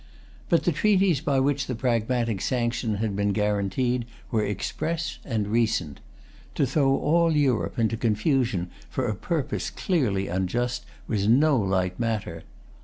[0.49, 5.99] But the treaties by which the Pragmatic Sanction had been guaranteed were express and recent.
[6.55, 12.41] To throw all Europe into confusion for a purpose clearly unjust, was no light matter.